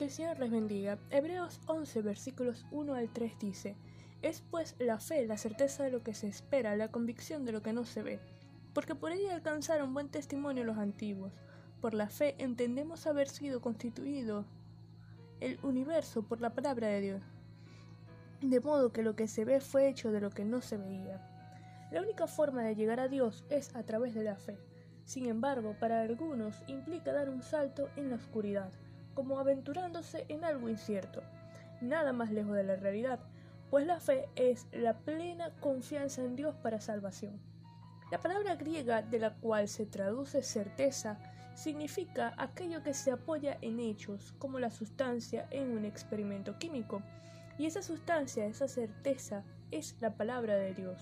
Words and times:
Que 0.00 0.06
el 0.06 0.10
Señor 0.10 0.38
les 0.38 0.50
bendiga. 0.50 0.96
Hebreos 1.10 1.60
11 1.66 2.00
versículos 2.00 2.64
1 2.70 2.94
al 2.94 3.10
3 3.10 3.38
dice, 3.38 3.76
Es 4.22 4.40
pues 4.50 4.74
la 4.78 4.98
fe, 4.98 5.26
la 5.26 5.36
certeza 5.36 5.84
de 5.84 5.90
lo 5.90 6.02
que 6.02 6.14
se 6.14 6.26
espera, 6.26 6.74
la 6.74 6.90
convicción 6.90 7.44
de 7.44 7.52
lo 7.52 7.60
que 7.60 7.74
no 7.74 7.84
se 7.84 8.02
ve, 8.02 8.18
porque 8.72 8.94
por 8.94 9.12
ella 9.12 9.34
alcanzaron 9.34 9.92
buen 9.92 10.08
testimonio 10.08 10.64
los 10.64 10.78
antiguos. 10.78 11.34
Por 11.82 11.92
la 11.92 12.08
fe 12.08 12.34
entendemos 12.38 13.06
haber 13.06 13.28
sido 13.28 13.60
constituido 13.60 14.46
el 15.38 15.58
universo 15.62 16.22
por 16.22 16.40
la 16.40 16.54
palabra 16.54 16.88
de 16.88 17.02
Dios, 17.02 17.22
de 18.40 18.60
modo 18.60 18.92
que 18.92 19.02
lo 19.02 19.16
que 19.16 19.28
se 19.28 19.44
ve 19.44 19.60
fue 19.60 19.86
hecho 19.86 20.10
de 20.12 20.22
lo 20.22 20.30
que 20.30 20.46
no 20.46 20.62
se 20.62 20.78
veía. 20.78 21.20
La 21.90 22.00
única 22.00 22.26
forma 22.26 22.62
de 22.62 22.74
llegar 22.74 23.00
a 23.00 23.08
Dios 23.08 23.44
es 23.50 23.76
a 23.76 23.82
través 23.82 24.14
de 24.14 24.24
la 24.24 24.36
fe. 24.36 24.56
Sin 25.04 25.26
embargo, 25.26 25.76
para 25.78 26.00
algunos 26.00 26.62
implica 26.68 27.12
dar 27.12 27.28
un 27.28 27.42
salto 27.42 27.90
en 27.96 28.08
la 28.08 28.16
oscuridad, 28.16 28.72
como 29.14 29.38
aventurándose 29.38 30.24
en 30.28 30.44
algo 30.44 30.68
incierto, 30.68 31.22
nada 31.80 32.12
más 32.12 32.30
lejos 32.30 32.54
de 32.54 32.64
la 32.64 32.76
realidad, 32.76 33.20
pues 33.70 33.86
la 33.86 34.00
fe 34.00 34.28
es 34.34 34.66
la 34.72 34.98
plena 34.98 35.50
confianza 35.60 36.22
en 36.22 36.36
Dios 36.36 36.54
para 36.56 36.80
salvación. 36.80 37.40
La 38.10 38.18
palabra 38.18 38.56
griega 38.56 39.02
de 39.02 39.20
la 39.20 39.34
cual 39.34 39.68
se 39.68 39.86
traduce 39.86 40.42
certeza 40.42 41.18
significa 41.54 42.34
aquello 42.36 42.82
que 42.82 42.94
se 42.94 43.12
apoya 43.12 43.58
en 43.60 43.78
hechos, 43.78 44.34
como 44.38 44.58
la 44.58 44.70
sustancia 44.70 45.46
en 45.50 45.70
un 45.70 45.84
experimento 45.84 46.58
químico. 46.58 47.02
Y 47.58 47.66
esa 47.66 47.82
sustancia, 47.82 48.46
esa 48.46 48.66
certeza, 48.66 49.44
es 49.70 49.94
la 50.00 50.16
palabra 50.16 50.56
de 50.56 50.74
Dios. 50.74 51.00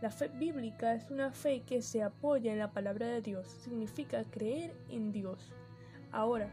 La 0.00 0.10
fe 0.10 0.28
bíblica 0.28 0.94
es 0.94 1.10
una 1.10 1.32
fe 1.32 1.62
que 1.62 1.82
se 1.82 2.04
apoya 2.04 2.52
en 2.52 2.60
la 2.60 2.70
palabra 2.70 3.06
de 3.08 3.20
Dios, 3.20 3.48
significa 3.48 4.22
creer 4.30 4.72
en 4.90 5.10
Dios. 5.10 5.52
Ahora, 6.12 6.48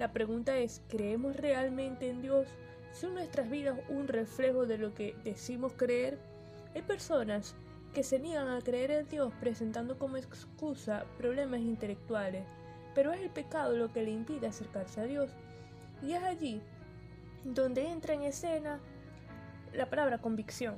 la 0.00 0.14
pregunta 0.14 0.56
es, 0.56 0.80
¿creemos 0.88 1.36
realmente 1.36 2.08
en 2.08 2.22
Dios? 2.22 2.48
¿Son 2.90 3.12
nuestras 3.12 3.50
vidas 3.50 3.78
un 3.90 4.08
reflejo 4.08 4.64
de 4.64 4.78
lo 4.78 4.94
que 4.94 5.14
decimos 5.24 5.74
creer? 5.76 6.18
Hay 6.74 6.80
personas 6.80 7.54
que 7.92 8.02
se 8.02 8.18
niegan 8.18 8.48
a 8.48 8.62
creer 8.62 8.92
en 8.92 9.08
Dios 9.08 9.30
presentando 9.40 9.98
como 9.98 10.16
excusa 10.16 11.04
problemas 11.18 11.60
intelectuales, 11.60 12.46
pero 12.94 13.12
es 13.12 13.20
el 13.20 13.28
pecado 13.28 13.76
lo 13.76 13.92
que 13.92 14.02
le 14.02 14.10
impide 14.10 14.46
acercarse 14.46 15.02
a 15.02 15.04
Dios. 15.04 15.32
Y 16.02 16.14
es 16.14 16.22
allí 16.22 16.62
donde 17.44 17.86
entra 17.86 18.14
en 18.14 18.22
escena 18.22 18.80
la 19.74 19.90
palabra 19.90 20.16
convicción, 20.16 20.76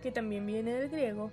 que 0.00 0.12
también 0.12 0.46
viene 0.46 0.74
del 0.74 0.90
griego 0.90 1.32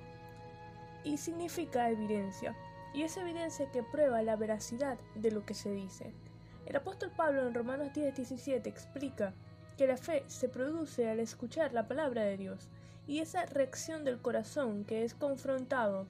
y 1.03 1.17
significa 1.17 1.91
evidencia, 1.91 2.56
y 2.95 3.03
es 3.03 3.16
evidencia 3.16 3.69
que 3.72 3.83
prueba 3.83 4.23
la 4.23 4.38
veracidad 4.38 4.97
de 5.13 5.30
lo 5.30 5.45
que 5.45 5.53
se 5.53 5.72
dice. 5.72 6.16
El 6.65 6.75
apóstol 6.75 7.11
Pablo 7.15 7.47
en 7.47 7.53
Romanos 7.53 7.89
10:17 7.93 8.67
explica 8.67 9.33
que 9.77 9.87
la 9.87 9.97
fe 9.97 10.23
se 10.27 10.47
produce 10.47 11.09
al 11.09 11.19
escuchar 11.19 11.73
la 11.73 11.87
palabra 11.87 12.23
de 12.23 12.37
Dios, 12.37 12.69
y 13.07 13.19
esa 13.19 13.45
reacción 13.45 14.03
del 14.03 14.21
corazón 14.21 14.85
que 14.85 15.03
es 15.03 15.13
confrontado 15.13 16.07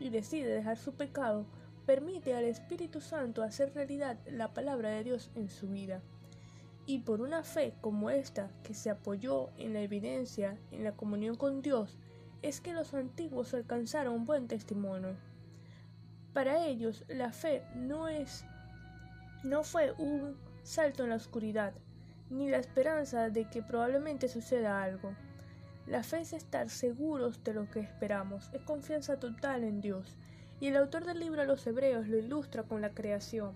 y 0.00 0.10
decide 0.10 0.48
dejar 0.48 0.76
su 0.76 0.94
pecado 0.94 1.46
permite 1.86 2.34
al 2.34 2.44
Espíritu 2.44 3.00
Santo 3.00 3.42
hacer 3.42 3.74
realidad 3.74 4.18
la 4.26 4.52
palabra 4.52 4.90
de 4.90 5.04
Dios 5.04 5.30
en 5.34 5.48
su 5.48 5.68
vida. 5.68 6.00
Y 6.86 6.98
por 6.98 7.20
una 7.20 7.44
fe 7.44 7.74
como 7.80 8.10
esta, 8.10 8.50
que 8.64 8.74
se 8.74 8.90
apoyó 8.90 9.50
en 9.56 9.72
la 9.72 9.80
evidencia, 9.80 10.58
en 10.72 10.84
la 10.84 10.92
comunión 10.92 11.36
con 11.36 11.62
Dios, 11.62 11.98
es 12.42 12.60
que 12.60 12.72
los 12.72 12.92
antiguos 12.94 13.54
alcanzaron 13.54 14.26
buen 14.26 14.48
testimonio. 14.48 15.16
Para 16.32 16.66
ellos 16.66 17.04
la 17.08 17.32
fe 17.32 17.62
no 17.76 18.08
es 18.08 18.44
no 19.42 19.64
fue 19.64 19.92
un 19.98 20.36
salto 20.62 21.02
en 21.02 21.10
la 21.10 21.16
oscuridad, 21.16 21.72
ni 22.30 22.48
la 22.48 22.58
esperanza 22.58 23.28
de 23.28 23.48
que 23.50 23.62
probablemente 23.62 24.28
suceda 24.28 24.82
algo. 24.82 25.14
La 25.86 26.02
fe 26.02 26.20
es 26.20 26.32
estar 26.32 26.70
seguros 26.70 27.42
de 27.42 27.54
lo 27.54 27.68
que 27.70 27.80
esperamos, 27.80 28.50
es 28.52 28.62
confianza 28.62 29.18
total 29.18 29.64
en 29.64 29.80
Dios, 29.80 30.16
y 30.60 30.68
el 30.68 30.76
autor 30.76 31.04
del 31.04 31.18
libro 31.18 31.42
a 31.42 31.44
los 31.44 31.66
Hebreos 31.66 32.06
lo 32.06 32.18
ilustra 32.18 32.62
con 32.62 32.80
la 32.80 32.90
creación. 32.90 33.52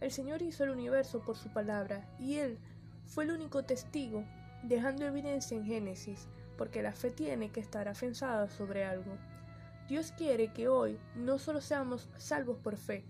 El 0.00 0.10
Señor 0.10 0.42
hizo 0.42 0.64
el 0.64 0.70
universo 0.70 1.20
por 1.20 1.36
su 1.36 1.52
palabra, 1.52 2.04
y 2.18 2.36
Él 2.38 2.58
fue 3.06 3.24
el 3.24 3.30
único 3.30 3.64
testigo, 3.64 4.24
dejando 4.64 5.06
evidencia 5.06 5.56
en 5.56 5.64
Génesis, 5.64 6.26
porque 6.56 6.82
la 6.82 6.92
fe 6.92 7.10
tiene 7.10 7.50
que 7.50 7.60
estar 7.60 7.86
afianzada 7.86 8.50
sobre 8.50 8.84
algo. 8.84 9.16
Dios 9.88 10.12
quiere 10.12 10.52
que 10.52 10.68
hoy 10.68 10.98
no 11.14 11.38
solo 11.38 11.60
seamos 11.60 12.10
salvos 12.16 12.58
por 12.58 12.76
fe, 12.76 13.04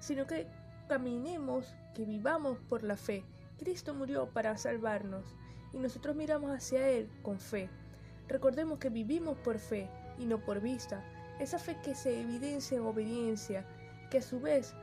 sino 0.00 0.26
que 0.26 0.48
caminemos, 0.86 1.74
que 1.94 2.04
vivamos 2.04 2.58
por 2.68 2.82
la 2.82 2.96
fe. 2.96 3.24
Cristo 3.58 3.94
murió 3.94 4.26
para 4.26 4.56
salvarnos 4.56 5.34
y 5.72 5.78
nosotros 5.78 6.16
miramos 6.16 6.50
hacia 6.50 6.88
Él 6.88 7.08
con 7.22 7.38
fe. 7.38 7.68
Recordemos 8.28 8.78
que 8.78 8.90
vivimos 8.90 9.36
por 9.38 9.58
fe 9.58 9.88
y 10.18 10.26
no 10.26 10.38
por 10.38 10.60
vista, 10.60 11.04
esa 11.38 11.58
fe 11.58 11.76
que 11.82 11.94
se 11.94 12.20
evidencia 12.20 12.76
en 12.76 12.84
obediencia, 12.84 13.64
que 14.10 14.18
a 14.18 14.22
su 14.22 14.40
vez 14.40 14.74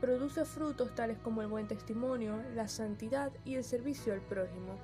produce 0.00 0.44
frutos 0.44 0.94
tales 0.94 1.18
como 1.18 1.42
el 1.42 1.48
buen 1.48 1.68
testimonio, 1.68 2.42
la 2.54 2.68
santidad 2.68 3.32
y 3.44 3.54
el 3.54 3.64
servicio 3.64 4.12
al 4.12 4.20
prójimo. 4.20 4.76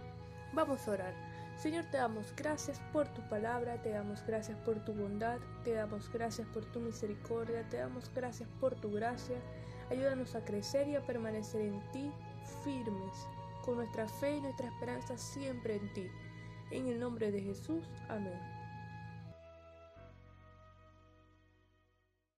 Vamos 0.53 0.87
a 0.87 0.93
orar. 0.93 1.15
Señor, 1.56 1.87
te 1.91 1.97
damos 1.97 2.33
gracias 2.37 2.81
por 2.93 3.09
tu 3.09 3.21
palabra, 3.28 3.83
te 3.83 3.91
damos 3.91 4.25
gracias 4.25 4.56
por 4.59 4.78
tu 4.84 4.94
bondad, 4.94 5.41
te 5.65 5.72
damos 5.72 6.09
gracias 6.12 6.47
por 6.49 6.65
tu 6.67 6.78
misericordia, 6.78 7.69
te 7.69 7.78
damos 7.78 8.11
gracias 8.15 8.49
por 8.61 8.77
tu 8.77 8.93
gracia. 8.93 9.37
Ayúdanos 9.91 10.34
a 10.34 10.44
crecer 10.44 10.88
y 10.88 10.97
a 10.97 11.06
permanecer 11.06 11.62
en 11.62 11.81
ti 11.93 12.10
firmes, 12.62 13.26
con 13.65 13.76
nuestra 13.76 14.06
fe 14.09 14.37
y 14.37 14.41
nuestra 14.41 14.69
esperanza 14.69 15.16
siempre 15.16 15.76
en 15.76 15.93
ti. 15.93 16.10
En 16.71 16.88
el 16.88 17.00
nombre 17.00 17.32
de 17.32 17.41
Jesús, 17.41 17.84
amén. 18.09 18.58